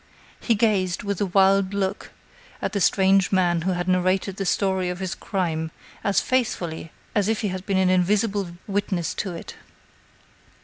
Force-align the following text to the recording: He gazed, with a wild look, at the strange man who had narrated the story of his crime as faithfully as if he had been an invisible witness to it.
He 0.39 0.55
gazed, 0.55 1.03
with 1.03 1.21
a 1.21 1.27
wild 1.27 1.75
look, 1.75 2.09
at 2.59 2.73
the 2.73 2.81
strange 2.81 3.31
man 3.31 3.61
who 3.61 3.73
had 3.73 3.87
narrated 3.87 4.37
the 4.37 4.47
story 4.47 4.89
of 4.89 4.97
his 4.97 5.13
crime 5.13 5.69
as 6.03 6.21
faithfully 6.21 6.91
as 7.13 7.27
if 7.27 7.41
he 7.41 7.49
had 7.49 7.67
been 7.67 7.77
an 7.77 7.91
invisible 7.91 8.47
witness 8.65 9.13
to 9.13 9.33
it. 9.35 9.57